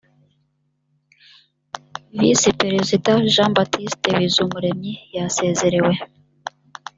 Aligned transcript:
visi 2.17 2.49
perezida 2.61 3.11
jean 3.33 3.51
baptiste 3.57 4.07
bizumuremyi 4.17 4.93
yasezerewe 5.15 5.93